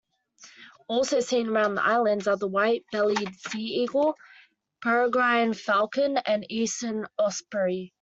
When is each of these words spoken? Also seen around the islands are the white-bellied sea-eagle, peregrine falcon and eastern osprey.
Also 0.87 1.19
seen 1.19 1.47
around 1.49 1.75
the 1.75 1.85
islands 1.85 2.27
are 2.27 2.35
the 2.35 2.47
white-bellied 2.47 3.35
sea-eagle, 3.35 4.15
peregrine 4.81 5.53
falcon 5.53 6.17
and 6.17 6.43
eastern 6.49 7.05
osprey. 7.19 7.89